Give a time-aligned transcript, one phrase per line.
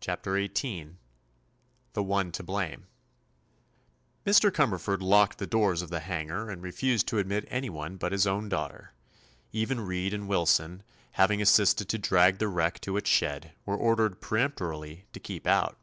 [0.00, 0.96] CHAPTER XVIII
[1.94, 2.86] THE ONE TO BLAME
[4.26, 4.50] Mr.
[4.52, 8.50] Cumberford locked the doors of the hangar and refused to admit anyone but his own
[8.50, 8.92] daughter.
[9.50, 10.82] Even Reed and Wilson,
[11.12, 15.78] having assisted to drag the wreck to its shed, were ordered peremptorily to keep out.